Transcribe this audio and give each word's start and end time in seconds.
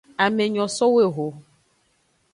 Ame 0.23 0.43
nyo 0.53 0.65
sowu 0.75 0.97
eho. 1.07 1.27